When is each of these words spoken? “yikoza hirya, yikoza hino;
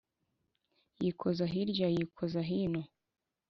“yikoza 1.03 1.43
hirya, 1.53 1.87
yikoza 1.95 2.41
hino; 2.49 2.81